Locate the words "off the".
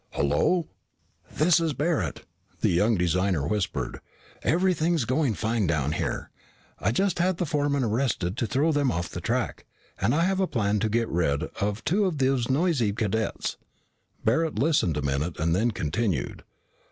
8.91-9.21